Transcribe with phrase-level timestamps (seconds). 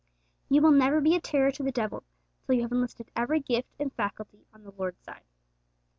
[0.49, 2.01] You will never be a terror to the devil
[2.43, 5.21] till you have enlisted every gift and faculty on the Lord's side.